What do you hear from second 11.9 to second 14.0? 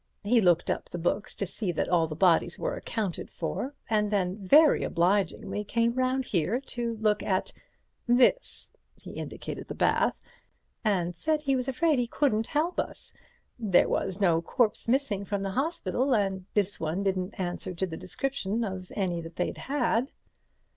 he couldn't help us—there